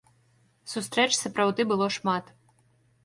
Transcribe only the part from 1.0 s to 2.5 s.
сапраўды было шмат.